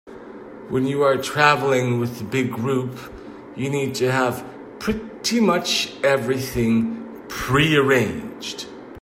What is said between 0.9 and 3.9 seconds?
are traveling with a big group, you